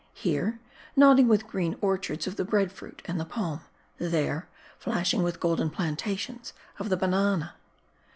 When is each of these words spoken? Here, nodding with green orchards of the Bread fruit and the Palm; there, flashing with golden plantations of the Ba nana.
Here, 0.15 0.59
nodding 0.95 1.27
with 1.27 1.45
green 1.45 1.77
orchards 1.79 2.25
of 2.25 2.35
the 2.35 2.43
Bread 2.43 2.71
fruit 2.71 3.03
and 3.05 3.19
the 3.19 3.23
Palm; 3.23 3.61
there, 3.99 4.49
flashing 4.79 5.21
with 5.21 5.39
golden 5.39 5.69
plantations 5.69 6.53
of 6.79 6.89
the 6.89 6.97
Ba 6.97 7.05
nana. 7.05 7.53